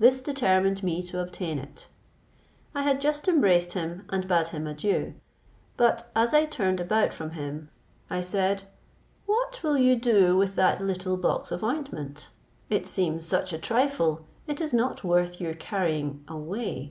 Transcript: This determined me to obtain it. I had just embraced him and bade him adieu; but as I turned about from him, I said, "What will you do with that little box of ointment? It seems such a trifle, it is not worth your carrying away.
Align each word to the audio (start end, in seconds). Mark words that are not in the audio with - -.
This 0.00 0.20
determined 0.20 0.82
me 0.82 1.00
to 1.04 1.20
obtain 1.20 1.60
it. 1.60 1.86
I 2.74 2.82
had 2.82 3.00
just 3.00 3.28
embraced 3.28 3.74
him 3.74 4.04
and 4.10 4.26
bade 4.26 4.48
him 4.48 4.66
adieu; 4.66 5.14
but 5.76 6.10
as 6.16 6.34
I 6.34 6.44
turned 6.44 6.80
about 6.80 7.14
from 7.14 7.30
him, 7.38 7.70
I 8.10 8.20
said, 8.20 8.64
"What 9.26 9.62
will 9.62 9.78
you 9.78 9.94
do 9.94 10.36
with 10.36 10.56
that 10.56 10.80
little 10.80 11.16
box 11.16 11.52
of 11.52 11.62
ointment? 11.62 12.30
It 12.68 12.84
seems 12.84 13.26
such 13.26 13.52
a 13.52 13.58
trifle, 13.58 14.26
it 14.48 14.60
is 14.60 14.72
not 14.74 15.04
worth 15.04 15.40
your 15.40 15.54
carrying 15.54 16.24
away. 16.26 16.90